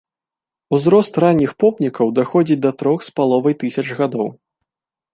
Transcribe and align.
Узрост 0.77 1.19
ранніх 1.25 1.51
помнікаў 1.65 2.13
даходзіць 2.21 2.59
да 2.65 2.75
трох 2.83 2.99
с 3.09 3.15
паловай 3.19 3.61
тысяч 3.65 3.87
гадоў. 4.05 4.27